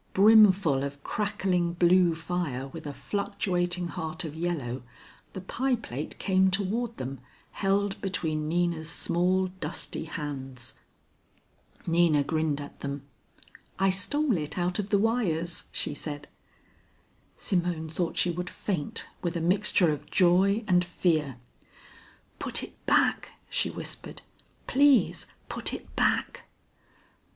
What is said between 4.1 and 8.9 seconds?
of yellow, the pie plate came toward them, held between Nina's